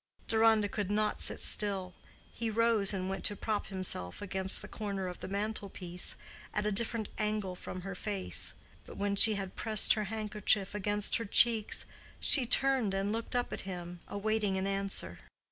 Deronda 0.27 0.67
could 0.67 0.89
not 0.89 1.21
sit 1.21 1.39
still. 1.39 1.93
He 2.33 2.49
rose, 2.49 2.91
and 2.91 3.07
went 3.07 3.23
to 3.25 3.35
prop 3.35 3.67
himself 3.67 4.19
against 4.19 4.63
the 4.63 4.67
corner 4.67 5.07
of 5.07 5.19
the 5.19 5.27
mantel 5.27 5.69
piece, 5.69 6.15
at 6.55 6.65
a 6.65 6.71
different 6.71 7.07
angle 7.19 7.55
from 7.55 7.81
her 7.81 7.93
face. 7.93 8.55
But 8.83 8.97
when 8.97 9.15
she 9.15 9.35
had 9.35 9.55
pressed 9.55 9.93
her 9.93 10.05
handkerchief 10.05 10.73
against 10.73 11.17
her 11.17 11.25
cheeks, 11.25 11.85
she 12.19 12.47
turned 12.47 12.95
and 12.95 13.11
looked 13.11 13.35
up 13.35 13.53
at 13.53 13.61
him, 13.61 13.99
awaiting 14.07 14.57
an 14.57 14.65
answer. 14.65 15.19